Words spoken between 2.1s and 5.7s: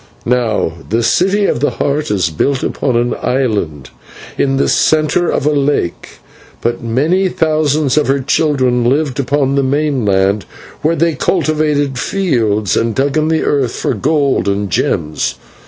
built upon an island in the centre of a